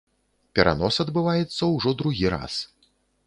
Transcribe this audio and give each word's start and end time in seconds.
Перанос 0.59 0.97
адбываецца 1.03 1.69
ўжо 1.75 1.93
другі 2.01 2.25
раз. 2.37 2.53